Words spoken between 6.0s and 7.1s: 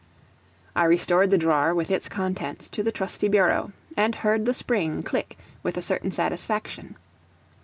satisfaction.